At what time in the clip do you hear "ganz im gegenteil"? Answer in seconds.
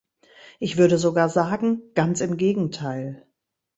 1.93-3.27